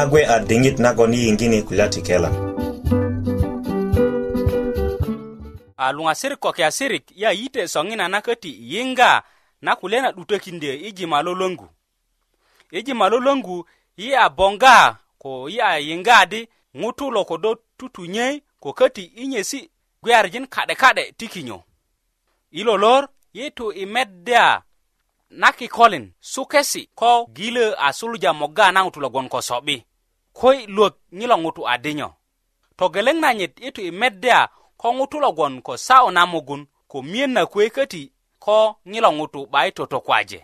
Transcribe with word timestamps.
nagwe 0.00 0.26
a 0.26 0.38
dingit 0.38 0.78
nagoni 0.78 1.18
yingine 1.24 1.62
kulati 1.62 2.02
kela. 2.02 2.28
A 5.76 5.92
lunga 5.92 6.14
sirik 6.14 6.38
kwa 6.38 6.52
kia 6.52 6.70
sirik 6.70 7.04
ya 7.16 7.32
ite 7.32 7.68
songina 7.68 8.08
nakati 8.08 8.56
yinga 8.60 9.22
na 9.62 9.76
kulena 9.76 10.12
dutekinde 10.12 10.74
iji 10.76 11.06
malolongu. 11.06 11.68
Iji 12.70 12.94
malolongu 12.94 13.66
ya 13.96 14.28
bonga 14.28 14.96
ko 15.18 15.48
ya 15.48 15.78
yinga 15.78 16.26
di 16.26 16.48
ngutu 16.76 17.10
loko 17.10 17.38
do 17.38 17.56
tutu 17.76 18.06
nye 18.06 18.42
kukati 18.60 19.02
inye 19.02 19.44
si 19.44 19.70
gwearijin 20.02 20.46
kade 20.46 20.74
kade 20.74 21.12
tikinyo. 21.12 21.62
Ilo 22.50 22.76
lor 22.76 23.08
yetu 23.32 23.72
imedea 23.72 24.62
naki 25.30 25.68
kolin 25.68 26.12
sukesi 26.20 26.88
ko 26.94 27.28
gile 27.32 27.74
asulu 27.78 28.18
ja 28.18 28.32
moga 28.32 28.72
na 28.72 28.84
utulogon 28.86 29.28
ko 29.28 29.42
sobi. 29.42 29.84
koi 30.32 30.66
luoth 30.66 30.94
nyilo 31.12 31.36
ng'utu 31.38 31.62
adinyo 31.72 32.08
to 32.76 32.84
geleŋ 32.94 33.16
nanyit 33.22 33.52
itu 33.68 33.80
imedde 33.90 34.30
a 34.32 34.42
ko 34.80 34.86
ŋutu 34.96 35.16
logon 35.24 35.54
ko 35.66 35.72
sa'yo 35.86 36.10
namugun 36.16 36.62
ko 36.90 36.96
miyen 37.10 37.30
na 37.34 37.42
kuwe 37.50 37.66
köti 37.76 38.02
ko 38.44 38.56
nyilo 38.90 39.08
ŋutu 39.16 39.40
'bayi 39.52 39.70
totokwaje 39.76 40.40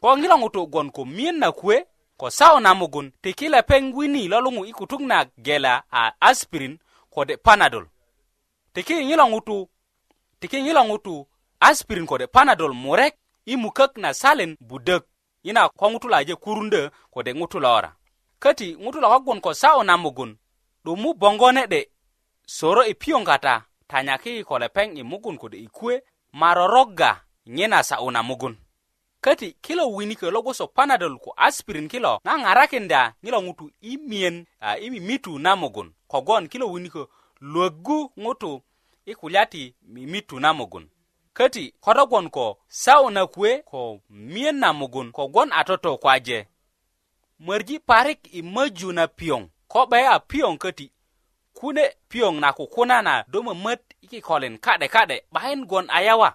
ko 0.00 0.08
nyilo 0.20 0.36
ŋutu 0.42 0.60
gon 0.72 0.88
ko 0.96 1.02
miyen 1.16 1.36
na 1.42 1.48
kuwe 1.58 1.76
ko 2.20 2.26
sa'yo 2.38 2.60
namugun 2.60 3.06
tiki 3.22 3.46
lepeŋ 3.54 3.82
wini 3.96 4.22
loluŋu 4.32 4.62
i 4.66 4.72
kutuk 4.78 5.00
na 5.10 5.18
gela 5.44 5.74
a 6.00 6.12
aspirin 6.28 6.74
kode 7.14 7.34
panadol 7.44 7.86
tiki 8.74 8.94
nyilo 9.06 9.24
ŋutu 9.32 9.56
tiki 10.40 10.58
nyilo 10.62 10.82
ŋutu 10.88 11.14
aspirin 11.68 12.06
kode 12.06 12.26
panadol 12.34 12.72
murek 12.82 13.14
i 13.46 13.54
mukök 13.62 13.92
na 14.02 14.08
salin 14.14 14.52
budök 14.68 15.02
ina 15.48 15.68
ko 15.78 15.84
ŋutu 15.90 16.08
laje 16.12 16.34
kurundö 16.42 16.82
kode 17.14 17.30
ŋutu 17.38 17.58
lo'ora 17.64 17.88
lo 17.96 18.01
köti 18.42 18.68
ŋutu 18.82 18.98
lo 19.04 19.08
kogun 19.10 19.40
ko 19.44 19.50
sa'yu 19.54 19.82
na 19.88 19.94
mugun 20.02 20.30
'dumu 20.84 21.08
bongo 21.20 21.48
ne'de 21.56 21.80
soro 22.56 22.82
i 22.84 22.94
piyoŋ 23.00 23.22
kata 23.30 23.54
tanyaki 23.90 24.30
i 24.40 24.44
ko 24.48 24.54
lepeŋ 24.62 24.88
i 24.98 25.02
mugun 25.10 25.36
kode 25.42 25.56
i 25.58 25.66
kuwe 25.76 25.94
ma 26.40 26.48
rorogga 26.58 27.10
nyena 27.56 27.78
sa'yu 27.88 28.10
na 28.14 28.20
mugun 28.28 28.54
köti 29.24 29.48
kilo 29.64 29.84
winikö 29.96 30.26
logoso 30.34 30.64
panadol 30.76 31.14
ko 31.22 31.30
aspirin 31.46 31.88
kilo 31.92 32.12
na 32.26 32.32
ŋarakinda 32.42 33.00
ŋilo 33.24 33.38
ŋutu 33.46 33.64
i 33.80 33.92
miyen 34.08 34.36
i 34.84 34.90
mimitu 34.92 35.32
na 35.44 35.50
mugun 35.62 35.88
kogon 36.12 36.44
kilo 36.52 36.66
winikö 36.74 37.02
luöggu 37.52 37.98
ŋutu 38.22 38.52
i 39.06 39.12
kulya 39.20 39.42
ti 39.52 39.62
mimitu 39.92 40.36
na 40.40 40.50
mugun 40.58 40.84
köti 41.38 41.64
kotogwon 41.84 42.26
ko 42.36 42.46
sa'yu 42.84 43.10
na 43.10 43.22
kuwe 43.34 43.52
ko 43.70 43.80
miyen 44.32 44.56
na 44.62 44.68
mugun 44.80 45.08
kogwon 45.16 45.48
a 45.52 45.60
toto 45.68 45.96
kwaje 46.02 46.38
mwerji 47.44 47.78
parik 47.78 48.34
imöju 48.34 48.90
na 48.92 49.04
piyoŋ 49.18 49.42
ko 49.72 49.78
'beya 49.90 50.10
a 50.12 50.18
piyoŋ 50.30 50.54
köti 50.62 50.86
kune 51.58 51.84
piyoŋ 52.10 52.34
na 52.42 52.48
kukuna 52.58 52.96
na 53.06 53.14
do 53.32 53.38
mömöt 53.46 53.80
i 54.00 54.06
kikolin 54.10 54.56
ka'de 54.64 54.86
ka'de 54.94 55.16
'bayin 55.32 55.60
gwon 55.68 55.86
a 55.90 55.98
yawa 56.06 56.30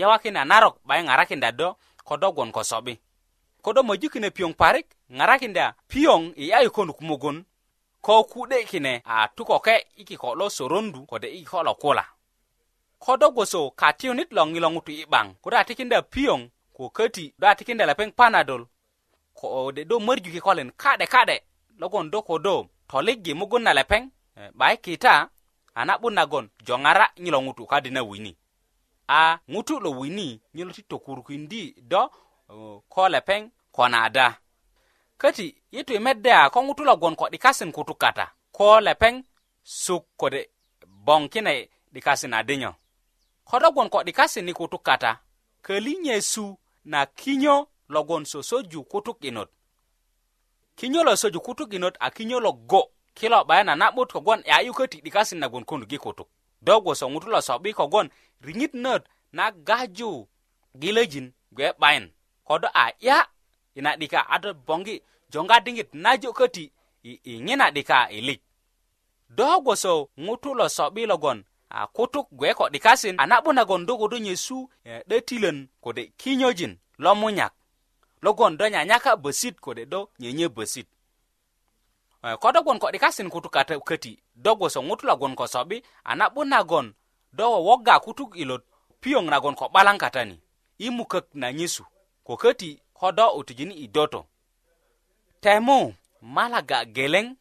yawakin 0.00 0.36
a 0.36 0.42
narok 0.50 0.76
'bayin 0.86 1.06
ŋarakinda 1.08 1.50
do 1.58 1.68
ko 2.06 2.14
do 2.22 2.28
gwon 2.36 2.52
ko 2.56 2.62
so'bi 2.70 2.94
ko 3.64 3.70
do 3.76 3.80
möju 3.88 4.08
kine 4.12 4.28
piyoŋ 4.36 4.52
parik 4.60 4.86
ŋarakinda 5.18 5.64
piyoŋ 5.90 6.20
i 6.36 6.44
yayukonuk 6.50 6.98
mugun 7.08 7.38
ko 8.06 8.14
ku'de 8.32 8.58
kine 8.70 8.92
a 9.04 9.28
tukoke 9.36 9.76
i 9.96 10.02
kiko'lo 10.08 10.46
sorondu 10.56 11.00
kode 11.10 11.26
i 11.26 11.38
kiko'lo 11.40 11.72
kula 11.82 12.04
ko 13.04 13.12
do 13.20 13.26
gwoso 13.34 13.60
katiyunit 13.80 14.28
loŋilo 14.36 14.68
ŋutu 14.74 14.92
i 15.00 15.04
'baŋ 15.12 15.26
kuda 15.42 15.60
tikinda 15.68 15.98
piyoŋ 16.12 16.40
ko 16.76 16.82
köti 16.96 17.24
do 17.40 17.46
a 17.50 17.54
tikinda 17.58 17.84
lepeŋ 17.90 18.10
panadol 18.18 18.62
kode 19.36 19.84
do 19.84 19.98
mörju 20.00 20.32
kikolin 20.32 20.70
ka'de 20.76 21.06
ka'de 21.06 21.40
logon 21.78 22.10
do 22.10 22.22
kodo 22.22 22.68
toligi 22.88 23.34
mugun 23.34 23.62
na 23.62 23.72
lepeŋ 23.72 24.02
eh, 24.36 24.50
bai 24.54 24.76
kita 24.76 25.30
a 25.74 25.84
na'but 25.84 26.12
nagon 26.14 26.48
joŋara 26.66 27.06
nyilo 27.18 27.38
ŋutu 27.44 27.64
kadi 27.70 27.90
na 27.90 28.02
wini 28.02 28.32
a 29.08 29.38
ŋutu 29.52 29.74
lo 29.84 29.90
wini 30.00 30.40
nyilo 30.54 30.72
ti 30.72 30.82
tokurukindi 30.82 31.60
do 31.90 32.02
eh, 32.52 32.76
ko 32.88 33.08
lepeŋ 33.08 33.42
ko 33.76 33.88
nada 33.88 34.38
köti 35.18 35.54
yi 35.72 35.84
tu 35.84 35.94
i 35.94 35.98
medde 35.98 36.32
a 36.34 36.50
ko 36.50 36.60
ŋutu 36.62 36.82
logon 36.84 37.16
ko 37.16 37.28
'dikasin 37.28 37.72
kutu 37.72 37.94
kata 37.94 38.24
ko 38.52 38.80
lepeŋ 38.80 39.14
suk 39.62 40.04
kode 40.16 40.40
boŋ 41.06 41.28
kine 41.32 41.68
'dikasin 41.92 42.34
adinyo 42.34 42.74
ko 43.44 43.58
logon 43.58 43.88
ko 43.88 44.02
'dikasin 44.02 44.48
i 44.48 44.52
kutu 44.52 44.78
kata 44.78 45.20
köli 45.66 45.94
nyesu 46.04 46.56
na 46.84 47.06
kinyo 47.06 47.66
logon 47.88 48.24
sosoju 48.24 48.84
kutuk 48.84 49.24
inot 49.24 49.48
kinyolo 50.76 51.16
soju 51.16 51.40
kutuk 51.40 51.72
inot 51.72 51.96
a 52.00 52.10
kinyolo 52.10 52.52
go 52.52 52.82
kilo 53.14 53.44
bayana 53.44 53.74
na'but 53.76 54.12
kogon 54.12 54.42
e 54.44 54.50
ayu 54.52 54.72
köti 54.74 55.00
'dikasin 55.00 55.38
nagon 55.38 55.64
kondugi 55.64 55.98
kutuk 55.98 56.28
do 56.62 56.80
gwoso 56.80 57.06
ŋutu 57.10 57.28
lo 57.30 57.40
so'bi 57.40 57.72
kogon 57.72 58.08
riŋit 58.42 58.74
not 58.78 59.02
na 59.32 59.50
gaju 59.50 60.28
gilöjin 60.78 61.32
gwe 61.52 61.72
'bayin 61.80 62.12
kodo 62.48 62.68
a 62.74 62.92
'ya 63.00 63.26
ina 63.74 63.96
'dika 63.96 64.20
a 64.34 64.38
do 64.38 64.50
boŋgi 64.54 64.96
jonga 65.32 65.56
diŋit 65.64 65.88
najo 66.02 66.32
köti 66.32 66.64
i 67.10 67.20
iŋina 67.32 67.70
'dika 67.74 68.08
ilik 68.18 68.40
do 69.36 69.48
gwoso 69.64 70.08
ŋutu 70.24 70.50
lo 70.58 70.66
so'bi 70.68 71.06
logon 71.06 71.44
a 71.70 71.80
kutuk 71.96 72.26
gwe 72.30 72.54
ko 72.54 72.68
'dikasin 72.68 73.16
a 73.18 73.26
na'but 73.26 73.54
nagon 73.54 73.86
do 73.86 73.98
kodo 73.98 74.18
nyesu 74.18 74.70
e, 74.84 75.02
'dötilön 75.08 75.68
kode 75.80 76.04
kinyojin 76.20 76.78
lo 76.98 77.14
munyak 77.14 77.54
logon 78.26 78.56
do 78.56 78.68
nyanyaka 78.68 79.16
besit 79.16 79.60
kode 79.60 79.86
do 79.86 80.08
nyenye 80.18 80.48
besit 80.48 80.86
eh, 82.24 82.38
ko 82.38 82.52
dogon 82.52 82.78
ko 82.78 82.90
dikasin 82.90 83.30
kutu 83.30 83.48
kata 83.48 83.80
kati 83.80 84.18
dogo 84.34 84.68
so 84.68 84.82
ngutu 84.82 85.06
lagon 85.06 85.34
ko 85.36 85.46
sobi 85.46 85.82
anabu 86.04 86.44
nagon 86.44 86.94
do 87.32 87.62
woga 87.62 88.00
kutu 88.00 88.30
ilot 88.34 88.62
piong 89.00 89.30
nagon 89.30 89.54
ko 89.54 89.68
balang 89.68 89.98
katani 89.98 90.40
imu 90.78 91.04
kek 91.06 91.34
na 91.34 91.52
nyisu 91.52 91.84
ko 92.24 92.36
kati 92.36 92.80
hodo 92.94 93.30
utujini 93.36 93.74
idoto 93.74 94.26
temu 95.40 95.94
malaga 96.22 96.84
geleng 96.84 97.36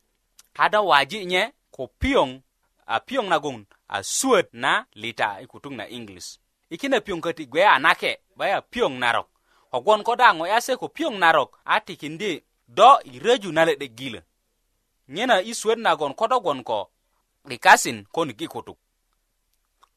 kada 0.53 0.81
waji 0.81 1.25
nye 1.25 1.53
ko 1.71 1.87
piong 1.87 2.41
a 2.85 2.99
piong 2.99 3.29
nagon 3.29 3.65
a 3.87 4.03
suet 4.03 4.53
na 4.53 4.85
lita 4.93 5.41
ikutung 5.41 5.75
na 5.77 5.87
english 5.89 6.37
ikina 6.69 7.01
piong 7.01 7.21
kati 7.21 7.45
gwe 7.45 7.65
anake 7.67 8.17
baya 8.35 8.61
piong 8.61 8.99
narok 8.99 9.27
kogwon 9.75 10.03
koda 10.07 10.27
ŋo 10.37 10.45
yase 10.51 10.73
ko 10.81 10.87
piyoŋ 10.95 11.15
narok 11.23 11.49
a 11.65 11.75
tikindi 11.85 12.31
do 12.77 12.89
i 13.03 13.15
reju 13.25 13.49
na 13.55 13.61
le'degilö 13.67 14.19
nyena 15.13 15.35
i 15.49 15.53
suwet 15.59 15.79
nagon 15.85 16.13
ko 16.19 16.25
dogwon 16.31 16.61
ko 16.69 16.79
'dikasin 17.47 17.97
konigi 18.15 18.47
kutuk 18.53 18.77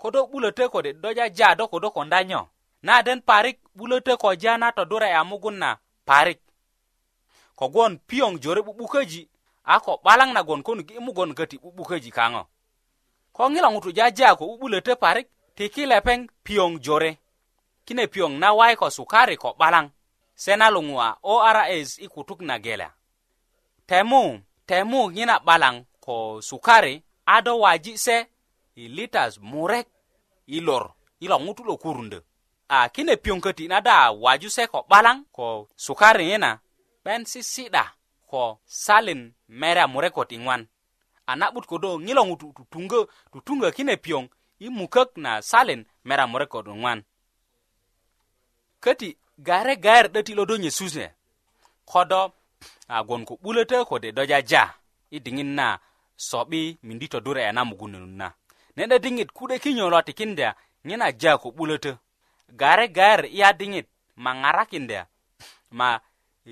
kodo 0.01 0.19
'bulötö 0.29 0.65
kode 0.73 0.91
do 1.03 1.09
jaja 1.17 1.49
do 1.59 1.65
kodo 1.73 1.89
konda 1.97 2.19
nyo 2.29 2.41
na 2.87 2.95
den 3.07 3.21
parik 3.29 3.57
'bulötö 3.77 4.13
ko 4.23 4.29
ja 4.43 4.53
na 4.61 4.69
todura 4.77 5.09
ya 5.15 5.21
mugun 5.31 5.55
na 5.63 5.71
parik 6.09 6.41
kogwon 7.59 7.93
piyoŋ 8.09 8.33
jore 8.43 8.61
'bu'bukäji 8.65 9.23
a 9.65 9.81
ko 9.85 9.93
'balaŋ 10.05 10.31
nagon 10.37 10.63
konigi 10.67 10.93
i 10.95 10.99
mugon 11.07 11.31
köti 11.39 11.57
'bu'bukäji 11.63 12.11
kaŋo 12.19 12.43
ko 13.37 13.43
ŋilo 13.53 13.69
ŋutu 13.73 13.91
jaja 13.99 14.29
ko 14.39 14.43
'bu'bulötö 14.49 14.93
parik 15.05 15.27
tiki 15.57 15.83
lepeŋ 15.91 16.21
piyoŋ 16.45 16.73
jore 16.85 17.11
kine 17.89 18.05
piyoŋ 18.07 18.37
na 18.39 18.53
way 18.53 18.77
ko 18.77 18.91
sukari 18.91 19.37
ko 19.41 19.51
balaŋ 19.61 19.87
se 20.43 20.53
na 20.61 20.67
luŋuwa 20.75 21.09
ors 21.33 21.91
i 21.99 22.07
kutuk 22.15 22.41
na 22.49 22.57
gela 22.65 22.89
temu 23.89 24.23
temu 24.69 25.01
ŋina 25.15 25.37
balaŋ 25.47 25.75
ko 26.05 26.17
sukari 26.49 26.95
a 27.27 27.37
do 27.45 27.53
waji 27.63 27.95
se 28.07 28.17
i 28.77 28.85
litas 28.97 29.33
murek 29.51 29.87
i 30.47 30.59
lor 30.67 30.85
i 31.21 31.27
lo 31.31 31.37
ŋutu 31.45 31.63
lo 31.69 31.75
kurundö 31.83 32.19
a 32.77 32.89
kine 32.95 33.15
piyoŋ 33.23 33.41
köti 33.45 33.65
na 33.73 33.79
da 33.89 33.97
waju 34.23 34.49
se 34.57 34.63
ko 34.73 34.79
balaŋ 34.91 35.19
ko 35.37 35.47
sukari 35.85 36.25
ŋina 36.31 36.51
'ben 37.05 37.23
sisi'da 37.31 37.85
ko 38.31 38.43
salin 38.85 39.23
merya 39.61 39.85
murekot 39.93 40.31
iŋwan 40.37 40.63
a 41.31 41.37
na'but 41.41 41.67
kodo 41.71 41.91
ŋilo 42.07 42.23
ŋutu 42.29 42.47
tutuŋgö 42.57 43.01
tutuŋgö 43.33 43.69
kine 43.77 43.95
piyoŋ 44.05 44.25
i 44.59 44.67
mukök 44.79 45.11
na 45.25 45.33
salin 45.51 45.81
merya 46.09 46.27
murekot 46.33 46.67
iŋwan 46.75 47.01
köti 48.81 49.17
gare 49.39 49.77
gayer 49.77 50.07
'döti'lo 50.15 50.45
do 50.49 50.57
nyesuse 50.57 51.11
kodo 51.85 52.23
a 52.89 52.97
gwon 53.07 53.25
ko 53.27 53.35
'bulötö 53.43 53.85
kode 53.89 54.11
do 54.17 54.23
jaja 54.31 54.63
i 55.11 55.19
diŋit 55.25 55.47
na 55.59 55.67
so'bi 56.29 56.61
mindi 56.87 57.07
todureya 57.13 57.53
na 57.53 57.63
mugunun 57.65 58.09
na 58.21 58.27
ne 58.77 58.83
'de 58.89 58.97
diŋit 59.05 59.31
ku'de 59.37 59.57
kinyo 59.63 59.87
lo 59.93 59.99
tikindya 60.07 60.49
ŋina 60.87 61.07
ja 61.21 61.33
ko 61.43 61.49
'bulötö 61.57 61.93
gare 62.61 62.87
gayer 62.97 63.21
iya 63.37 63.49
diŋit 63.61 63.87
ma 64.25 64.31
ŋarakindya 64.41 65.01
ma 65.79 65.89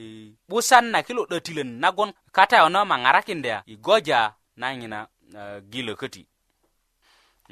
i 0.02 0.34
'busan 0.48 0.84
na 0.92 0.98
kilo 1.06 1.22
'dötilön 1.30 1.70
nagon 1.82 2.10
kata 2.36 2.56
yo 2.62 2.68
no 2.74 2.80
ma 2.90 2.96
ŋarakindya 3.04 3.56
i 3.66 3.74
goja 3.86 4.20
na 4.60 4.66
ŋina 4.78 4.98
uh, 5.34 5.58
e, 5.58 5.60
gilö 5.72 5.92
köti 6.00 6.22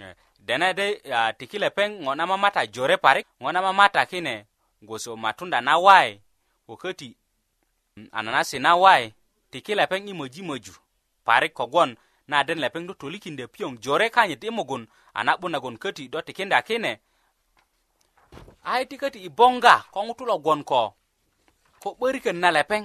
e, 0.04 0.14
dene 0.46 0.68
de 0.78 0.86
uh, 1.04 1.30
tiki 1.38 1.58
lepeŋ 1.58 1.90
ŋo 2.04 2.12
na 2.16 2.24
mamata 2.26 2.62
jore 2.74 2.96
parik 3.04 3.26
ŋo 3.42 3.48
na 3.52 3.60
mamata 3.66 4.02
kine 4.10 4.36
gwoso 4.84 5.16
matunda 5.16 5.60
na 5.60 5.78
waye 5.78 6.20
wököti 6.68 7.16
mm, 7.96 8.08
ananasi 8.12 8.58
na 8.58 8.76
waye 8.76 9.14
tiki 9.50 9.74
lepeŋ 9.74 10.08
i 10.08 10.12
möji 10.12 10.42
möju 10.42 10.72
parik 11.24 11.52
kogwon 11.52 11.96
na 12.28 12.44
den 12.44 12.58
lepeŋ 12.62 12.82
do 12.88 12.94
tolikindö 12.94 13.44
piyoŋ 13.52 13.72
jore 13.82 14.08
kanyit 14.14 14.44
i 14.44 14.50
mugun 14.50 14.86
a 15.18 15.24
na'but 15.26 15.50
nagon 15.52 15.76
köti 15.82 16.04
do 16.12 16.18
tikinda 16.22 16.62
kine 16.62 16.92
ai 18.64 18.86
ti 18.86 18.96
köti 18.98 19.18
i 19.18 19.28
boŋga 19.28 19.74
ko 19.92 19.98
ŋutu 20.06 20.24
lo 20.28 20.36
gwon 20.44 20.62
ko 20.64 20.82
ko 21.82 21.88
'börikön 22.00 22.38
na 22.40 22.50
lepeŋ 22.50 22.82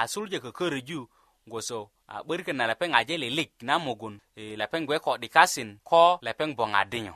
a 0.00 0.08
sulja 0.12 0.38
kököröju 0.44 1.00
gwoso 1.46 1.80
a 2.08 2.14
'börikön 2.26 2.56
na 2.56 2.66
lepeŋ 2.66 2.90
aje 2.94 3.16
lilik 3.22 3.52
na 3.62 3.74
mugun 3.78 4.20
i 4.36 4.42
e, 4.52 4.56
lepeŋ 4.60 4.82
gwe 4.86 4.98
ko 5.04 5.12
'dikasin 5.18 5.78
ko 5.88 6.18
lepeŋ 6.26 6.50
boŋ 6.58 6.72
adinyo 6.80 7.14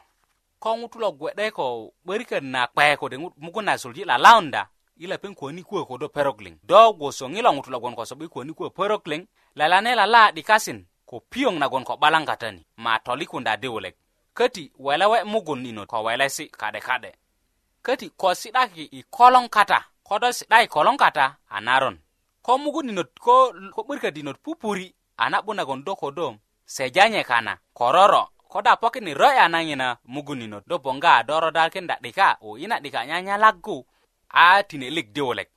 ko 0.60 0.68
ŋutulo 0.78 1.08
gwe'de 1.18 1.46
ko 1.56 1.64
'börikön 2.04 2.46
na 2.52 2.60
kpe 2.74 2.86
kode 3.00 3.16
mugun 3.44 3.64
na 3.64 3.74
suluji 3.80 4.04
lalaunda 4.04 4.62
i 5.02 5.06
lepeŋ 5.10 5.32
kuwöni 5.38 5.62
kuwö 5.68 5.82
kodo 5.88 6.06
perok 6.14 6.38
liŋ 6.44 6.54
do 6.70 6.82
gwoso 6.98 7.24
ŋilo 7.34 7.50
ŋutulo 7.56 7.78
gwon 7.82 7.94
ko 7.98 8.02
sobi 8.10 8.26
kuwöni 8.32 8.52
kuwö 8.58 8.68
perok 8.76 9.04
liŋ 9.10 9.22
lalane 9.58 9.92
lala'dikasin 10.00 10.78
ko 11.08 11.14
piyoŋ 11.30 11.54
nagon 11.60 11.84
ko 11.88 11.94
'balaŋ 12.00 12.24
katani 12.30 12.60
ma 12.84 12.92
tolikunda 13.06 13.52
di 13.62 13.68
wulek 13.72 13.96
köti 14.36 14.64
welewe 14.84 15.18
mugun 15.32 15.66
inot 15.70 15.88
ko 15.92 15.98
welesi 16.06 16.44
ka'de 16.60 16.80
ka'de 16.88 17.10
köti 17.86 18.06
ko 18.20 18.28
si'daki 18.40 18.84
i 18.84 19.00
koloŋ 19.16 19.46
kata 19.56 19.80
kodo 20.08 20.28
si'da 20.38 20.58
i 20.62 20.66
koloŋ 20.74 20.96
kata 21.04 21.26
a 21.48 21.58
naron 21.66 21.96
ko 22.46 22.52
mugun 22.62 22.90
inot 22.92 23.08
ko 23.20 23.52
'börikät 23.86 24.16
inot 24.20 24.38
pupuri 24.44 24.86
a 25.16 25.24
na'but 25.32 25.56
nagon 25.56 25.80
do 25.86 25.94
kodo 26.02 26.26
sejanye 26.74 27.22
kana 27.30 27.52
kororo 27.78 28.24
koda 28.50 28.76
poki 28.76 29.00
ni 29.00 29.14
roya 29.14 29.48
na 29.48 29.64
ngina 29.64 29.96
mugunino 30.04 30.62
do 30.66 30.78
bonga 30.78 31.22
doro 31.22 31.50
dal 31.50 31.70
kenda 31.70 31.98
dika 32.00 32.36
o 32.40 32.58
ina 32.58 32.80
dika 32.80 33.06
nya 33.06 33.22
nya 33.22 33.36
laggu 33.36 33.86
a 34.28 34.62
tine 34.62 34.90
lik 34.90 35.12
diwolek 35.12 35.48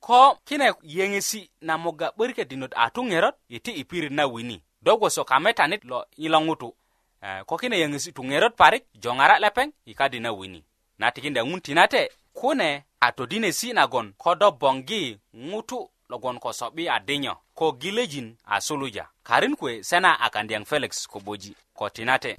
ko 0.00 0.38
kine 0.44 0.72
yengesi 0.82 1.50
na 1.60 1.78
moga 1.78 2.12
berke 2.16 2.44
dinot 2.44 2.72
atung 2.76 3.10
herot 3.10 3.34
iti 3.48 3.72
ipir 3.72 4.10
na 4.10 4.26
wini 4.26 4.62
dogo 4.82 5.10
so 5.10 5.24
kameta 5.24 5.66
nit 5.66 5.84
lo 5.84 6.06
ilangutu 6.16 6.74
e, 7.22 7.28
eh, 7.28 7.44
ko 7.46 7.56
kine 7.56 7.78
yengesi 7.78 8.12
tung 8.12 8.30
herot 8.30 8.56
parik 8.56 8.84
jongara 8.94 9.38
lepeng 9.38 9.72
ika 9.86 10.08
dina 10.08 10.32
wini 10.32 10.64
na 10.98 11.10
tikinda 11.10 11.44
nguntinate 11.46 12.12
kune 12.32 12.84
atodine 13.00 13.52
sinagon 13.52 14.12
kodo 14.18 14.50
bongi 14.50 15.18
ngutu 15.36 15.90
logon 16.10 16.38
ko 16.38 16.50
so'bi 16.52 16.84
a 16.88 16.98
dinyo 17.06 17.34
ko 17.58 17.66
gilejin 17.80 18.28
a 18.54 18.60
suluja 18.60 19.04
karin 19.28 19.54
kuwe 19.60 19.72
sena 19.88 20.10
a 20.24 20.26
kandiyang 20.34 20.64
felix 20.70 20.92
ko 21.12 21.18
boji 21.26 21.50
ko 21.78 21.84
tinate 21.94 22.32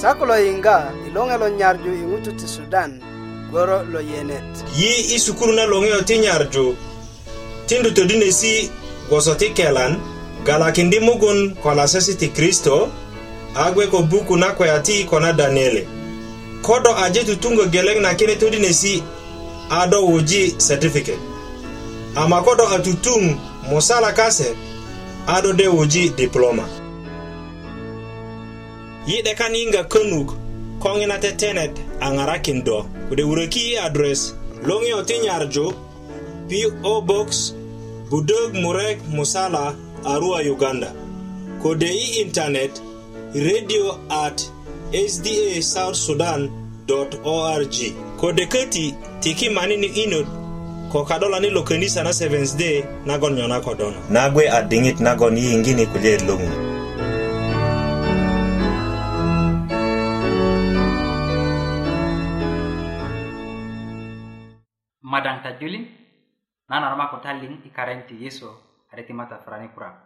sako 0.00 0.22
lo 0.30 0.36
yinga 0.46 0.76
i 1.06 1.08
loŋe 1.16 1.36
lo 1.42 1.48
nyarju 1.58 1.90
i 2.00 2.04
ŋutu 2.10 2.30
ti 2.40 2.46
sudan 2.54 2.90
goro 3.52 3.78
lo 3.92 4.00
yenet 4.12 4.50
yi 4.80 4.92
i 5.14 5.18
sukuru 5.24 5.52
na 5.56 5.64
loŋeyo 5.72 5.98
ti 6.08 6.14
nyarju 6.18 6.64
tindu 7.68 7.90
todinesi 7.96 8.52
gwoso 9.08 9.32
ti 9.40 9.48
kelan 9.56 9.92
galakindi 10.46 10.98
mugun 11.00 11.38
ko 11.62 11.72
lasesi 11.74 12.14
ti 12.20 12.28
kristo 12.36 12.76
a 13.56 13.62
gwe 13.72 13.86
ko 13.88 13.98
buku 14.10 14.36
na 14.36 14.48
kweya 14.56 14.78
ti 14.86 15.04
ko 15.08 15.16
na 15.20 15.32
daniele 15.32 16.03
kodo 16.66 16.96
aje 16.96 17.24
tutungo 17.24 17.64
geleng 17.66 18.00
na 18.00 18.14
kine 18.14 18.36
tudi 18.36 18.58
nesi 18.58 19.02
ado 19.70 20.04
woji 20.06 20.52
certificate 20.68 21.18
ama 22.14 22.42
kodo 22.42 22.68
atutung 22.68 23.36
mosala 23.70 24.12
kase 24.12 24.54
ado 25.26 25.52
de 25.52 25.66
woji 25.68 26.08
diploma 26.16 26.64
yide 29.06 29.34
kan 29.38 29.54
yinga 29.54 29.84
kanuk 29.84 30.32
kongi 30.82 31.06
na 31.06 31.18
tetenet 31.18 31.76
angarakin 32.00 32.64
do 32.64 32.84
ude 33.12 33.22
ureki 33.22 33.76
address 33.86 34.34
longi 34.66 34.92
oti 34.92 35.18
nyarjo 35.18 35.72
PO 36.48 37.00
Box 37.00 37.54
Budog 38.10 38.52
Murek 38.52 38.98
Musala 39.14 39.74
Arua 40.04 40.40
Uganda 40.52 40.92
kode 41.62 41.86
i 41.88 42.20
internet 42.20 42.80
radio 43.34 43.98
at 44.10 44.36
sda 44.92 45.62
south 45.64 45.96
sudan 45.96 46.50
org 46.90 47.76
kode 48.20 48.44
köti 48.52 48.92
tiki 49.24 49.48
mani 49.48 49.80
ni 49.80 49.88
inot 50.04 50.28
ko 50.92 51.08
kadolani 51.08 51.48
lo 51.48 51.64
könisa 51.64 52.04
na 52.04 52.12
seventh 52.12 52.58
day 52.60 52.84
nagon 53.08 53.32
nyona 53.32 53.60
kodono 53.64 53.96
nagwe 54.12 54.44
a 54.48 54.58
diŋit 54.68 54.98
nagon 55.00 55.36
yiyiŋgini 55.40 55.84
kulyaet 55.92 56.22
loŋun 56.28 56.52
madaŋ 65.10 65.36
tajulin 65.48 65.84
nan 66.68 66.82
a 66.84 66.88
roma 66.92 67.06
ko 67.10 67.16
taliŋ 67.24 67.52
i 67.64 67.70
karen 67.76 68.00
ti 68.08 68.14
yesu 68.22 68.44
a 68.92 68.92
reti 68.96 69.12
mata 69.16 69.36
furani 69.42 69.68
kurak 69.74 69.96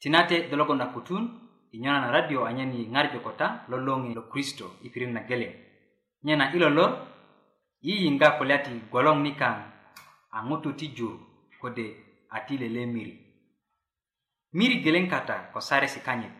tinate 0.00 0.36
do 0.50 0.56
logon 0.56 0.80
a 0.84 0.88
kutun 0.94 1.24
i 1.72 1.78
nyana 1.78 2.00
na 2.00 2.10
radio 2.10 2.40
anyen 2.48 2.72
yi 2.76 2.82
ŋarju 2.94 3.18
kota 3.26 3.46
lo 3.70 3.76
loŋi 3.86 4.10
lo 4.18 4.22
kristo 4.32 4.66
i 4.84 4.88
pirit 4.92 5.10
na 5.14 5.20
geleŋ 5.28 5.52
nyena 6.24 6.44
ilo 6.56 6.68
lor 6.76 6.90
i 7.80 7.92
yiŋga 8.02 8.28
kulya 8.38 8.56
ti 8.64 8.72
gwoloŋ 8.90 9.18
nikaŋ 9.26 9.56
a 10.36 10.38
ŋutu 10.48 10.68
ti 10.78 10.86
jur 10.96 11.16
kode 11.60 11.86
a 12.30 12.36
ti 12.46 12.54
lele 12.62 12.82
miri 12.94 13.14
miri 14.58 14.76
geleŋ 14.84 15.04
kata 15.12 15.36
ko 15.52 15.58
saresi 15.68 16.00
kanyit 16.06 16.32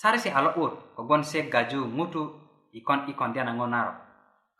saresi 0.00 0.28
a 0.28 0.40
lo'but 0.46 0.72
kogwon 0.96 1.22
se 1.30 1.38
gaju 1.54 1.80
ŋutu 1.98 2.22
ikon 2.78 3.00
ikondya 3.12 3.42
naŋo 3.46 3.66
narok 3.74 3.96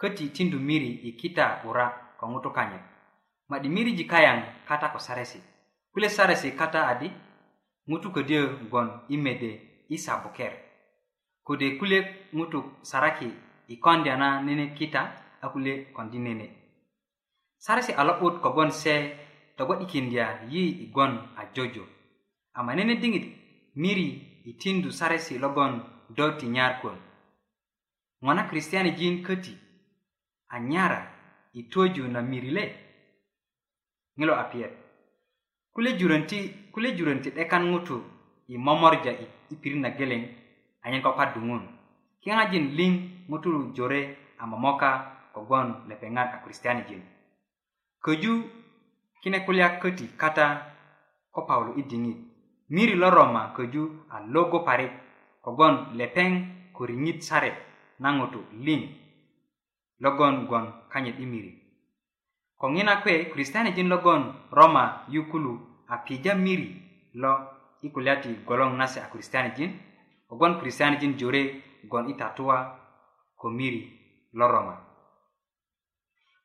köti 0.00 0.24
tindu 0.36 0.58
miri 0.68 0.90
i 1.08 1.10
kita 1.20 1.44
'bura 1.60 1.86
ko 2.18 2.24
ŋutu 2.32 2.50
kanyit 2.56 2.84
ma'di 3.50 3.68
miriji 3.76 4.04
kayaŋ 4.12 4.38
kata 4.68 4.86
ko 4.94 4.98
saresi 5.06 5.40
kule 5.92 6.08
saresi 6.16 6.48
kata 6.60 6.80
adi 6.92 7.08
ŋutu 7.90 8.08
ködyö 8.14 8.42
gwon 8.70 8.88
i 9.14 9.16
mede 9.26 9.52
i 9.92 9.98
saboker 9.98 10.52
kode 11.44 11.66
kule 11.78 11.98
ŋutuk 12.32 12.66
saraki 12.90 13.28
i 13.68 13.74
kondya 13.84 14.14
na 14.20 14.28
nene 14.46 14.66
kita 14.78 15.02
a 15.42 15.46
kule 15.52 15.72
kondi 15.96 16.18
nene 16.26 16.46
sarasi 17.64 17.92
a 17.92 18.02
lo'but 18.08 18.34
kogwon 18.42 18.70
se 18.82 18.94
togwo'dikindya 19.56 20.26
yi 20.52 20.62
i 20.84 20.86
gwon 20.94 21.12
a 21.40 21.42
jojo 21.54 21.84
ama 22.58 22.74
nene 22.74 22.94
diŋit 23.02 23.26
miri 23.82 24.06
i 24.50 24.52
tindu 24.62 24.88
saresi 24.98 25.34
logon 25.38 25.72
do 26.16 26.24
tinyar 26.38 26.72
kon 26.82 26.98
ŋona 28.24 28.42
kristiyanijin 28.50 29.16
köti 29.26 29.54
anyara 30.54 31.00
i 31.58 31.62
twöju 31.70 32.02
na 32.08 32.20
miri 32.22 32.50
le 32.56 32.64
ŋilo 34.18 34.34
a 34.42 34.44
piyet 34.50 34.74
kule 36.72 36.90
jurön 36.96 37.20
ti 37.22 37.30
'dekan 37.32 37.64
ŋutu 37.72 37.98
i 38.50 38.58
momorja 38.58 39.12
i 39.50 39.56
pirit 39.60 39.80
na 39.80 39.90
geleŋ 39.98 40.22
anyen 40.82 41.02
ko 41.02 41.10
kpadduŋun 41.12 41.62
kiŋajin 42.22 42.66
liŋ 42.78 42.92
ŋutu 43.30 43.50
jore 43.76 44.00
a 44.40 44.42
momoka 44.50 44.90
kogwon 45.34 45.68
lepeŋat 45.88 46.28
a 46.34 46.38
kristianijin 46.44 47.02
köju 48.04 48.32
kine 49.22 49.38
kulya 49.46 49.66
köti 49.82 50.06
kata 50.20 50.46
ko 51.34 51.40
paulo 51.48 51.70
i 51.80 51.82
diŋit 51.90 52.18
miri 52.74 52.94
lo 53.02 53.08
roma 53.18 53.42
köju 53.56 53.82
a 54.14 54.16
logo 54.34 54.58
parik 54.68 54.92
kogwon 55.44 55.74
lepeŋ 55.98 56.30
ko 56.74 56.80
riŋit 56.88 57.18
saret 57.28 57.54
na 58.02 58.08
ŋutu 58.18 58.40
liŋ 58.66 58.82
logon 60.02 60.34
gwon 60.48 60.66
kanyit 60.92 61.16
i 61.24 61.26
miri 61.32 61.52
ko 62.58 62.66
ŋina 62.74 62.92
kwe 63.02 63.14
kristianijin 63.32 63.88
logon 63.90 64.22
roma 64.58 64.84
yukulu 65.14 65.52
a 65.92 65.94
pija 66.06 66.32
miri 66.44 66.68
lo 67.22 67.32
i 67.82 67.88
kulya 67.88 68.20
ti 68.20 68.28
goloŋ 68.44 68.76
nase 68.76 69.00
a 69.00 69.08
kristianijin 69.08 69.72
kogwon 70.28 70.60
kristianijin 70.60 71.16
jore 71.18 71.42
gwon 71.88 72.08
i 72.12 72.14
tatuwa 72.14 72.56
ko 73.40 73.48
miri 73.50 73.82
lo 74.38 74.46
roma 74.52 74.74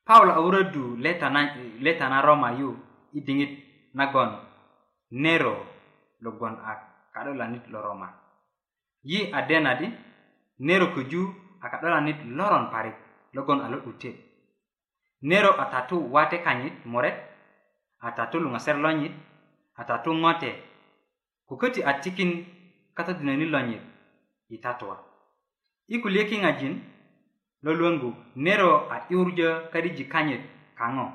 paul 0.06 0.30
a 0.30 0.40
wurödu 0.40 0.96
leta 0.96 1.28
na, 1.30 1.40
leta 1.80 2.08
na 2.08 2.20
roma 2.24 2.52
yu 2.52 2.70
i 3.12 3.20
diŋit 3.20 3.52
nagon 3.94 4.30
nero 5.10 5.54
lo 6.22 6.30
gwon 6.38 6.56
a 6.56 6.72
ka'dolanit 7.14 7.64
lo 7.72 7.78
roma 7.80 8.08
yi 9.08 9.18
a 9.32 9.40
dena 9.48 9.74
di 9.74 9.88
nero 10.58 10.86
köju 10.94 11.22
a 11.60 11.68
ka'dolanit 11.68 12.18
loron 12.38 12.70
parik 12.70 12.96
logon 13.34 13.60
a 13.60 13.68
lo'dute 13.68 14.10
nero 15.20 15.50
a 15.52 15.64
tatu 15.72 15.96
wate 16.12 16.38
kanyit 16.40 16.74
muret 16.84 17.16
a 18.00 18.10
tatu 18.16 18.40
luŋaser 18.40 18.76
lonyit 18.84 19.12
a 19.80 19.84
tatu 19.84 20.10
ŋote 20.22 20.50
ko 21.46 21.56
köti 21.56 21.80
a 21.82 22.00
tikin 22.00 22.44
katodinani 22.94 23.46
lonyit 23.52 23.80
i 24.54 24.58
tatua 24.60 24.96
i 25.88 25.96
kulye 26.02 26.22
kiŋajin 26.28 26.74
lo 27.64 27.70
luwöŋgu 27.78 28.10
nero 28.44 28.70
a 28.94 29.06
'yurjö 29.10 29.50
kadiji 29.72 30.04
kanyit 30.12 30.40
kaŋo 30.78 31.06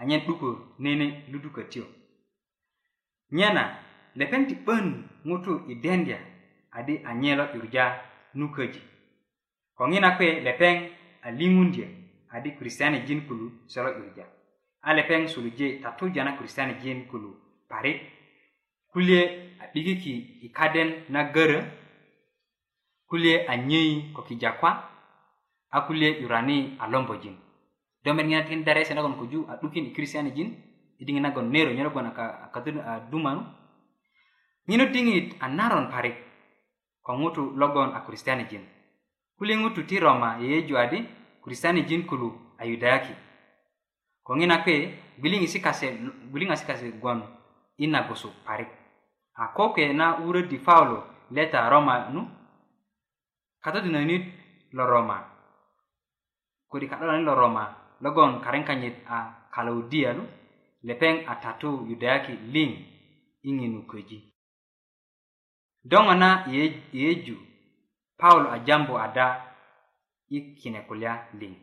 anyen 0.00 0.22
'dukö 0.24 0.50
nene 0.84 1.06
ludukötyo 1.30 1.84
nyena 3.36 3.64
lepen 4.18 4.42
ti 4.48 4.54
'bön 4.64 4.86
ŋutu 5.28 5.52
i 5.68 5.74
dendya 5.84 6.18
adi 6.76 6.94
anye 7.10 7.32
lo 7.38 7.44
'yurja 7.54 7.84
nuköji 8.38 8.82
ko 9.76 9.82
ŋina 9.90 10.08
kuwe 10.16 10.30
lepeŋ 10.46 10.76
a 11.22 11.28
liŋundya 11.38 11.86
adi 12.34 12.48
kristianijin 12.58 13.20
kulu 13.26 13.46
se 13.72 13.78
lo 13.84 13.90
'yurja 13.96 14.24
a 14.82 14.90
lepeŋ 14.98 15.22
suluje 15.32 15.66
tatujana 15.82 16.32
kristianijin 16.38 16.98
kulu 17.10 17.30
parik 17.70 18.00
kulye 18.94 19.50
a 19.58 19.66
'dikiki 19.74 20.14
i 20.46 20.48
kaden 20.54 21.02
na 21.10 21.22
görö 21.34 21.58
kulye 23.10 23.42
a 23.50 23.54
nyöi 23.58 24.14
ko 24.14 24.22
kija 24.22 24.52
kwa 24.52 24.90
a 25.70 25.80
kulye 25.82 26.20
'yurani 26.22 26.76
a 26.78 26.86
lombojin 26.88 27.36
do 28.04 28.14
medŋina 28.14 28.42
tikinda 28.46 28.72
rese 28.74 28.94
nagon 28.94 29.16
koju 29.18 29.46
a 29.50 29.56
'dukin 29.58 29.86
i 29.90 29.92
kristianijin 29.92 30.54
i 30.98 31.04
diŋit 31.04 31.22
nagon 31.22 31.50
nero 31.50 31.72
nyörögon 31.74 32.06
a 32.86 33.00
dumanu 33.10 33.42
ŋinu 34.68 34.86
diŋit 34.94 35.34
a 35.42 35.48
naron 35.48 35.90
parik 35.90 36.14
ko 37.02 37.18
ŋutu 37.18 37.50
logon 37.58 37.90
a 37.96 38.00
kristianijin 38.06 38.62
kulye 39.38 39.54
ŋutu 39.58 39.82
ti 39.86 39.98
roma 39.98 40.38
yeyeju 40.40 40.76
adi 40.78 40.98
kristianijin 41.42 42.06
kulu 42.06 42.28
a 42.58 42.62
yudayaki 42.66 43.14
ko 44.22 44.32
ŋina 44.38 44.62
kwe 44.64 44.76
gwiliŋasi 45.18 46.62
kase 46.66 46.86
gwon 47.00 47.20
i 47.78 47.86
na 47.90 48.00
gusu 48.08 48.30
parik 48.46 48.83
a 49.34 49.46
ko 49.54 49.72
ke 49.74 49.90
na 49.92 50.06
wurödi 50.22 50.58
paulo 50.62 50.98
leta 51.34 51.68
roma 51.70 51.94
nu 52.14 52.22
katodinönit 53.62 54.24
lo 54.76 54.84
roma 54.86 55.16
kodi 56.70 56.86
ka'dolani 56.90 57.26
lo 57.26 57.34
roma 57.34 57.64
logon 58.02 58.38
karenkanyit 58.44 58.96
a 59.10 59.18
kalaudia 59.54 60.12
nu 60.14 60.24
lepeŋ 60.86 61.14
a 61.30 61.32
tatu 61.42 61.68
yudayaki 61.90 62.32
liŋ 62.54 62.70
i 63.48 63.50
ŋinu 63.58 63.80
köji 63.90 64.18
do 65.90 65.98
ŋo 66.06 66.14
na 66.22 66.30
yeju 66.98 67.36
paulo 68.20 68.46
a 68.54 68.58
jambu 68.66 68.94
ada 69.06 69.26
i 70.36 70.38
kine 70.58 70.80
kulya 70.88 71.12
liŋ 71.40 71.54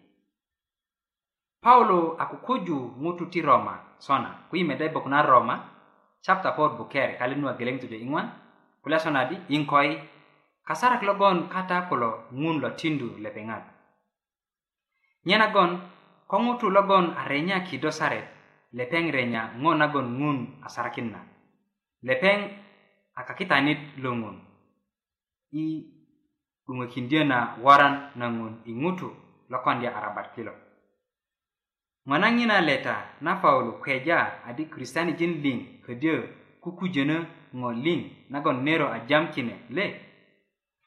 paulo 1.63 1.97
a 2.21 2.23
kukuju 2.31 2.77
ŋutu 3.03 3.23
ti 3.31 3.39
roma 3.49 3.75
sona 4.05 4.29
ku 4.47 4.53
i 4.61 4.63
meda 4.67 4.85
i 4.87 4.91
bok 4.95 5.07
na 5.13 5.19
roma 5.31 5.55
chapter 6.21 6.53
four 6.53 6.77
bu 6.77 6.85
kere 6.85 7.17
kali 7.17 7.33
nua 7.35 7.57
geleng 7.57 7.81
tujo 7.81 7.97
ingwan 7.97 8.29
kula 8.85 9.01
sona 9.01 9.25
di 9.25 9.35
inkoi 9.57 9.97
kasara 10.61 11.01
logon 11.01 11.49
kata 11.49 11.89
kulo 11.89 12.29
ngun 12.29 12.61
lo 12.61 12.69
tindu 12.77 13.17
lepengat 13.17 13.65
nyana 15.25 15.47
gon 15.49 15.81
kongutu 16.29 16.69
logon 16.69 17.17
arenya 17.17 17.65
kido 17.65 17.89
saret 17.89 18.25
lepeng 18.77 19.09
renya 19.09 19.57
ngona 19.57 19.89
gon 19.89 20.07
ngun 20.17 20.37
asarakinna 20.65 21.19
lepeng 22.05 22.53
akakitanit 23.17 23.97
lungun 23.97 24.37
i 25.57 25.65
ungekindia 26.69 27.25
na 27.27 27.57
waran 27.59 28.13
na 28.15 28.29
ngun 28.31 28.61
ingutu 28.69 29.09
lokon 29.51 29.81
dia 29.83 29.91
arabat 29.93 30.31
kilo 30.37 30.53
ŋonaŋ 32.09 32.33
nyina 32.37 32.57
leta 32.69 32.95
na 33.25 33.31
paulo 33.43 33.71
kweja 33.81 34.19
adi 34.47 34.63
kristianijin 34.73 35.33
liŋ 35.43 35.57
ködyö 35.85 36.15
kukujönö 36.63 37.17
ŋo 37.59 37.69
liŋ 37.85 37.99
nagon 38.33 38.57
nero 38.65 38.87
a 38.95 38.97
jam 39.09 39.23
kine 39.33 39.55
le 39.75 39.85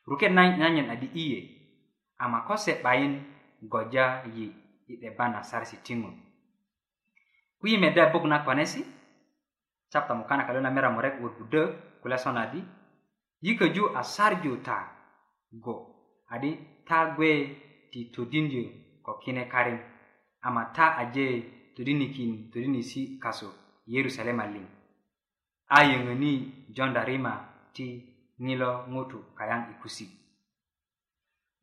ruket 0.09 0.33
na 0.35 0.43
nyanyin 0.59 0.91
adi 0.95 1.09
iye 1.25 1.41
ama 2.23 2.39
ko 2.47 2.55
se 2.65 2.73
'bayin 2.83 3.15
goja 3.73 4.07
yi 4.37 4.47
i 4.93 4.95
'deba 5.01 5.25
nasarasi 5.35 5.77
ti 5.85 5.93
ŋo 6.01 6.11
kuyi 7.61 7.77
meda 7.83 8.05
buk 8.13 8.25
na 8.31 8.37
konesi 8.47 8.81
capta 9.93 10.13
mukana 10.19 10.43
kalu 10.47 10.61
na 10.63 10.71
mera 10.75 10.89
murek 10.95 11.15
wurbudö 11.23 11.63
ku 12.01 12.07
leson 12.11 12.37
adi 12.45 12.61
yiköju 13.45 13.85
a 13.99 14.01
sarju 14.15 14.53
ta 14.67 14.77
go 15.65 15.75
adi 16.35 16.51
ta 16.89 16.99
gwe 17.17 17.31
ti 17.91 18.01
todindyö 18.15 18.65
ko 19.05 19.11
kine 19.23 19.45
karim 19.53 19.79
ama 20.45 20.65
ta 20.73 20.93
aje 20.97 21.43
todinikin 21.77 22.51
todinisi 22.53 23.19
kasu 23.23 23.49
yerusalema 23.87 24.47
lin 24.47 24.67
a 25.69 25.79
yöŋöni 25.91 26.33
jonda 26.77 27.03
rima 27.09 27.33
ti 27.75 27.87
ŋilo 28.45 28.71
ŋutu 28.93 29.19
kayaŋ 29.39 29.61
i 29.73 29.75
kusi 29.83 30.07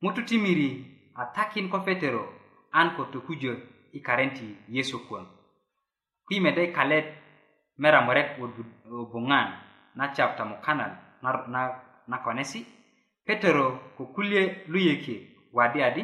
ŋutu 0.04 0.22
ti 0.28 0.36
miri 0.44 0.70
a 1.22 1.24
takin 1.36 1.68
ko 1.72 1.78
petero 1.88 2.24
an 2.80 2.88
ko 2.96 3.02
tokujö 3.14 3.54
i 3.98 4.00
karen 4.06 4.32
ti 4.38 4.48
yesu 4.76 4.96
kuwon 5.08 5.26
kwi 6.26 6.36
mede 6.46 6.64
kalet 6.78 7.08
meramuret 7.82 8.30
wubuŋan 8.92 9.48
na 9.98 10.06
chap 10.16 10.32
ta 10.38 10.44
mukanal 10.50 10.92
na, 11.24 11.30
na, 11.54 11.62
na 12.12 12.18
konesi 12.26 12.60
petero 13.26 13.68
ko 13.96 14.04
kulye 14.16 14.42
luyeke 14.72 15.16
wadi 15.58 15.80
adi 15.88 16.04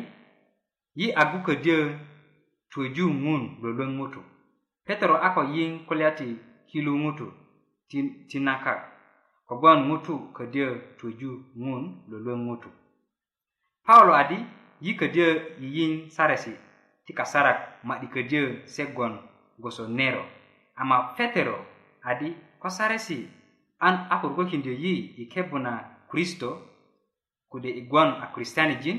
yi 1.00 1.06
agu 1.22 1.38
ködyö 1.48 1.80
twöju 2.78 3.06
ŋun 3.24 3.42
lo 3.62 3.70
löŋ 3.80 3.92
ŋutu 4.00 4.22
petero 4.86 5.16
a 5.28 5.28
ko 5.36 5.42
yiŋ 5.56 5.72
kulya 5.88 6.10
ti 6.20 6.28
kilu 6.70 6.94
ŋutu 7.04 7.28
ti, 7.90 7.98
ti 8.30 8.38
naka 8.48 8.74
kogwon 9.48 9.80
ŋutu 9.90 10.16
ködyö 10.38 10.68
twöju 10.98 11.32
ŋun 11.64 11.84
lo 12.10 12.18
löŋ 12.26 12.40
ŋutu 12.48 12.70
paulo 13.86 14.12
adi 14.22 14.38
yi 14.86 14.92
ködyö 15.02 15.28
yiyiŋ 15.62 15.92
saresi 16.16 16.54
ti 17.06 17.12
kasarak 17.20 17.60
ma'di 17.88 18.08
ködyö 18.16 18.44
se 18.74 18.84
gwon 18.96 19.14
goso 19.64 19.84
nero 19.98 20.24
ama 20.82 20.98
petero 21.18 21.58
adi 22.10 22.28
ko 22.62 22.68
saresi 22.78 23.20
an 23.88 23.96
a 24.14 24.16
kurukökindyö 24.22 24.74
yi 24.84 24.94
i 25.22 25.24
kebu 25.34 25.58
na 25.66 25.74
kristo 26.12 26.50
kode 27.52 27.70
i 27.80 27.82
gwon 27.92 28.10
a 28.24 28.26
kristianijin 28.34 28.98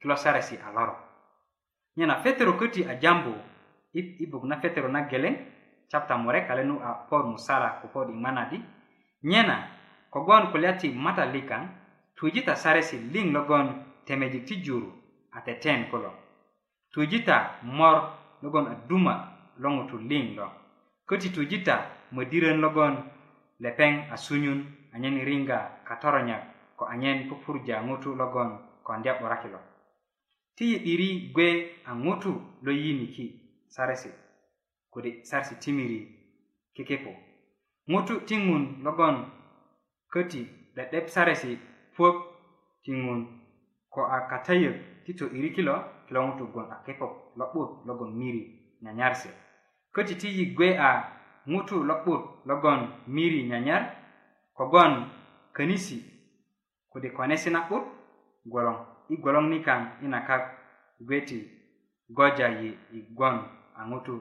kilo 0.00 0.14
saresi 0.24 0.56
a 0.66 0.68
lorok 0.76 1.00
nyena 2.00 2.16
fetero 2.20 2.52
köti 2.56 2.82
a 2.88 2.96
jambu 2.96 3.34
i 3.92 4.26
buk 4.26 4.44
na 4.44 4.56
fetero 4.60 4.88
na 4.88 5.00
geleŋ 5.02 5.36
chapta 5.90 6.16
murek 6.16 6.46
kalenu 6.48 6.80
a 6.82 6.90
por 7.08 7.24
musala 7.28 7.68
ko 7.82 7.86
pod 7.92 8.08
i 8.08 8.12
ŋmana 8.12 8.44
di 8.50 8.58
nyena 9.30 9.56
kogwon 10.12 10.50
kulya 10.52 10.72
ti 10.80 10.88
matalikaŋ 11.04 11.62
tujita 12.16 12.54
saresi 12.62 12.96
liŋ 13.12 13.26
logon 13.36 13.66
temejik 14.06 14.44
ti 14.48 14.54
juru 14.64 14.88
a 15.32 15.38
teten 15.46 15.90
kulo 15.90 16.10
tujita 16.92 17.60
mor 17.62 17.96
logon 18.42 18.66
a 18.72 18.74
duma 18.88 19.14
lo 19.62 19.68
ŋutu 19.76 19.96
liŋ 20.10 20.24
lo 20.38 20.46
köti 21.08 21.28
tujita 21.36 21.76
mödirön 22.14 22.60
logon 22.64 22.96
lepeŋ 23.62 23.92
a 24.10 24.16
sunyun 24.16 24.60
anyen 24.94 25.20
iriŋga 25.20 25.58
katoronyak 25.88 26.42
ko 26.78 26.84
anyen 26.92 27.28
pupurja 27.28 27.76
ŋutu 27.88 28.10
logon 28.20 28.50
kondya 28.86 29.12
'burakilo 29.18 29.60
lo 29.64 29.69
ti 30.60 30.66
yi 30.72 30.78
'diri 30.82 31.08
gwe 31.34 31.46
a 31.90 31.94
ŋutu 32.04 32.32
lo 32.64 32.72
yiniki 32.82 33.24
saresi 33.74 34.10
kode 34.92 35.10
sarsi 35.28 35.54
timiri 35.62 36.00
kekepo 36.74 37.12
ŋutu 37.90 38.14
ti 38.28 38.36
ŋun 38.46 38.64
logon 38.84 39.16
köti 40.12 40.40
'de'dep 40.74 41.06
saresi 41.14 41.52
puök 41.94 42.16
ti 42.82 42.90
ŋun 43.04 43.20
ko 43.94 44.00
a 44.16 44.18
katayök 44.30 44.76
ti 45.04 45.10
to'diri 45.18 45.50
kilo 45.56 45.74
kilo 46.06 46.20
ŋutu 46.28 46.44
gwon 46.52 46.68
a 46.74 46.76
kepok 46.84 47.12
lo'but 47.38 47.70
logon 47.86 48.10
miri 48.20 48.42
nyanyarsi 48.84 49.30
köti 49.94 50.14
ti 50.20 50.28
yi 50.36 50.44
gwe 50.56 50.68
a 50.88 50.90
ŋutu 51.52 51.76
lo'but 51.88 52.22
logon 52.48 52.80
miri 53.14 53.40
nyanyar 53.50 53.82
kogon 54.58 54.92
könisi 55.56 55.96
kode 56.92 57.08
konesi 57.16 57.48
na'but 57.54 57.84
gwolon 58.52 58.80
yi 59.10 59.16
gwolong 59.18 59.50
nikan 59.50 59.98
yi 60.02 60.06
na 60.08 60.20
kak 60.22 60.42
gweti 61.02 61.42
goja 62.16 62.48
yi 62.48 62.78
yi 62.92 63.00
gwon 63.16 63.36
a 63.74 63.86
ngutu 63.86 64.16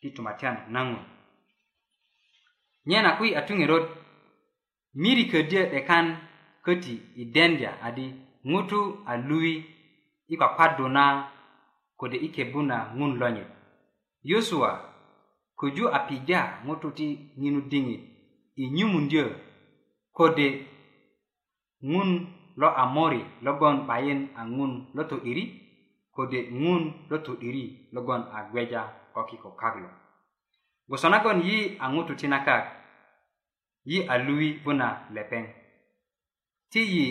ki 0.00 0.10
tumatian 0.10 0.56
na 0.70 0.84
ngu. 0.84 0.96
Nyena 2.86 3.16
kui 3.16 3.34
atungi 3.38 3.66
rod, 3.66 3.84
miri 4.94 5.24
kodie 5.32 5.66
dekan 5.72 6.06
koti 6.64 6.94
i 7.16 7.24
dendia 7.34 7.80
adi 7.82 8.06
ngutu 8.46 8.80
a 9.06 9.16
lui 9.16 9.64
yi 10.28 10.36
kwa 10.36 10.48
kwadu 10.56 10.88
na 10.88 11.32
kode 11.96 12.16
ike 12.16 12.44
buna 12.44 12.92
ngun 12.96 13.18
lonye. 13.18 13.44
Yosua, 14.22 14.92
kuju 15.56 15.88
apija 15.88 16.60
ngutu 16.64 16.90
ti 16.90 17.06
nginu 17.38 17.60
dingi, 17.60 17.96
i 18.56 18.70
nyumundio 18.70 19.24
kode 20.12 20.46
ngun 21.84 22.06
lonye. 22.12 22.35
lo 22.56 22.72
a 22.72 22.84
mori 22.88 23.20
logon 23.44 23.84
'bayin 23.86 24.32
a 24.36 24.42
ŋun 24.56 24.72
lo 24.96 25.02
to'diri 25.10 25.44
kode 26.16 26.40
ŋun 26.62 26.82
lo 27.10 27.16
to'diri 27.26 27.64
logon 27.94 28.22
a 28.32 28.48
gweja 28.50 28.82
ko 29.14 29.20
kiko 29.28 29.50
kaklo 29.60 29.88
gwoso 30.88 31.06
nagon 31.12 31.38
yi 31.46 31.56
a 31.80 31.86
ŋutu 31.94 32.12
tinakak 32.20 32.64
yi 33.90 33.96
a 34.08 34.14
luwi 34.26 34.48
puna 34.64 34.88
lepeŋ 35.14 35.44
ti 36.72 36.80
yi 36.92 37.06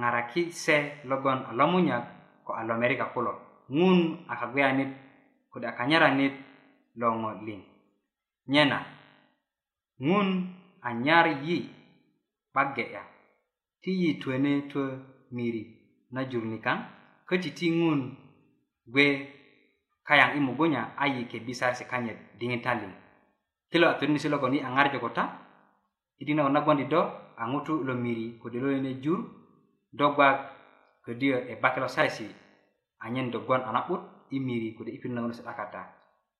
ŋaraki 0.00 0.42
se 0.62 0.76
logon 1.10 1.38
a 1.48 1.50
lomunyak 1.58 2.04
ko 2.46 2.50
a 2.58 2.62
lomerika 2.68 3.06
kulo 3.14 3.32
ŋun 3.78 3.98
a 4.30 4.32
kagweyanit 4.40 4.90
kode 5.52 5.66
a 5.70 5.74
kanyaranit 5.78 6.34
lo 7.00 7.06
ŋo 7.20 7.30
liŋ 7.46 7.60
nyena 8.52 8.78
ŋun 10.06 10.28
a 10.86 10.88
nyar 11.04 11.26
yi 11.46 11.56
'bage'ya 12.54 13.02
ti 13.82 14.18
twene 14.22 14.66
twö 14.70 14.84
miri 15.36 15.62
na 16.14 16.20
jur 16.30 16.44
nikaŋ 16.52 16.78
köti 17.28 17.50
ti 17.58 17.66
ŋun 17.80 18.00
gwe 18.92 19.06
kayaŋ 20.08 20.30
i 20.38 20.40
mugu 20.46 20.64
nya 20.72 20.82
a 21.02 21.04
yi 21.14 21.22
kebisaresi 21.30 21.84
kanyit 21.90 22.18
diŋitan 22.38 22.76
liŋ 22.82 22.92
ti 23.70 23.76
lo 23.80 23.86
a 23.92 23.96
todinesi 23.98 24.28
logon 24.32 24.54
i 24.58 24.64
aŋarju 24.68 24.98
ko 25.04 25.08
ta 25.16 25.24
i 26.20 26.22
diŋit 26.26 26.46
nagon 26.54 26.76
na 26.78 26.84
do 26.92 27.00
a 27.42 27.44
ŋutu 27.52 27.72
lo 27.88 27.92
miri 28.04 28.26
kode 28.40 28.58
lo 28.62 28.68
nene 28.74 28.90
jur 29.02 29.20
do 29.98 30.06
gbak 30.14 30.34
ködyö 31.04 31.36
e 31.50 31.52
lo 31.82 31.88
saresi 31.94 32.26
anyen 33.04 33.26
do 33.32 33.38
gwon 33.46 33.62
a 33.68 33.70
na'but 33.76 34.00
i 34.34 34.36
miri 34.46 34.68
kode 34.76 34.90
i 34.92 34.98
pirit 35.00 35.14
nagon 35.14 35.36
se 35.38 35.42
akata 35.52 35.82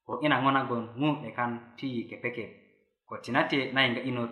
ko 0.04 0.12
ina 0.24 0.34
na 0.36 0.42
ŋo 0.44 0.50
nagon 0.56 0.82
ŋu 1.00 1.08
'dekan 1.22 1.50
ti 1.76 1.86
yi 1.94 2.00
kepekep 2.10 2.50
ko 3.08 3.14
tinate 3.24 3.58
na 3.74 3.80
yiŋga 3.84 4.02
inot 4.10 4.30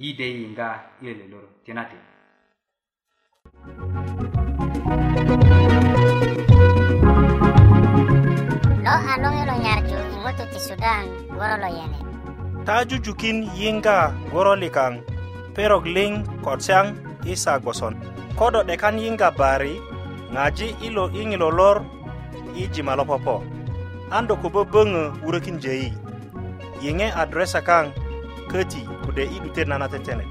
Idei 0.00 0.40
dei 0.40 0.48
nga 0.56 0.88
ile 1.04 1.28
loro 1.28 1.48
tenate 1.68 2.00
lo 8.80 8.96
alonge 9.12 9.44
lo 9.44 9.52
nyarju 9.60 9.96
ingoto 10.16 10.48
ti 10.48 10.58
sudan 10.64 11.04
goro 11.36 11.60
lo 11.60 11.68
yene 11.68 11.98
ta 12.64 12.88
jujukin 12.88 13.44
yinga 13.52 14.16
goro 14.32 14.56
likang 14.56 15.04
perog 15.52 15.84
ling 15.84 16.24
kotsang 16.40 16.96
isa 17.28 17.60
goson 17.60 17.92
kodo 18.40 18.64
dekan 18.64 18.96
yinga 18.96 19.28
bari 19.36 19.76
ngaji 20.32 20.72
ilo 20.88 21.12
ingilo 21.12 21.52
lor 21.52 21.84
iji 22.56 22.80
malopopo. 22.80 23.44
ando 24.08 24.40
ko 24.40 24.48
böböŋö 24.48 25.20
wurökin 25.20 25.60
jeyi 25.60 25.92
Yenge 26.80 27.12
adresa 27.12 27.60
kang 27.60 27.92
kati 28.52 28.80
ko 29.04 29.10
de 29.16 29.22
idu 29.36 29.48
tenana 29.56 29.88
tetene. 29.88 30.24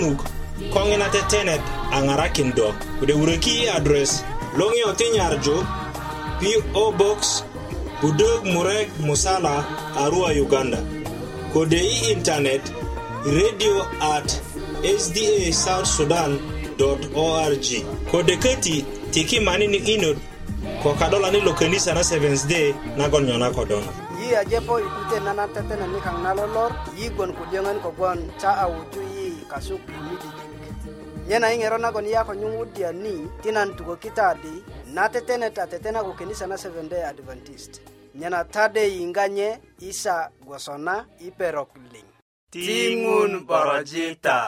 nuk 0.00 0.18
kongina 0.72 1.06
tetenet 1.12 1.60
ang'arakin 1.92 2.56
do 2.56 2.72
udewureki 3.04 3.68
adres 3.68 4.24
address 4.24 4.96
ti 4.96 5.06
nyarju 5.14 5.56
PO 6.40 6.84
Box 6.96 7.44
Budog 8.00 8.48
Murek 8.48 8.88
Musala 9.04 9.60
Arua 9.92 10.32
Uganda 10.32 10.80
kode 11.52 11.76
internet 12.16 12.64
radio 13.28 13.84
at 14.00 14.24
sda 14.80 15.52
south 15.52 15.84
sudan 15.88 16.40
org 17.12 17.64
kode 18.08 18.34
köti 18.40 18.80
tiki 19.12 19.36
manini 19.36 19.84
inot 19.84 20.16
ko 20.80 20.96
kadolani 20.96 21.44
lo 21.44 21.52
könisa 21.52 21.92
na 21.92 22.00
seventh 22.00 22.48
day 22.48 22.72
nagon 22.96 23.28
nyona 23.28 23.52
kodona 23.52 23.92
yi 24.16 24.32
ikute 24.48 25.16
nana 25.20 25.44
teteneni 25.52 26.00
kaŋ 26.00 26.16
na 26.24 26.32
lolor 26.32 26.72
yi 26.96 27.12
gwon 27.12 27.32
kudyöŋön 27.36 27.80
kogwon 27.84 28.18
ta 28.40 28.50
kasuk 29.52 29.80
primijijik 29.86 30.48
yena 31.32 31.48
iŋero 31.56 31.78
ni 32.04 32.10
yako 32.16 32.32
nyung'udia 32.40 32.90
ni 33.02 33.14
tina 33.42 33.56
nan 33.66 33.70
tuköki 33.76 34.10
ta 34.16 34.26
na 34.94 35.10
na 36.48 36.56
seventh 36.64 36.90
day 36.92 37.02
adventist 37.10 37.72
nyena 38.14 38.40
tade 38.54 38.82
inganye 39.04 39.48
isa 39.90 40.16
gwosona 40.46 40.94
iperok 41.28 41.70
i 42.54 42.98
perok 43.42 43.42
borojita 43.46 44.38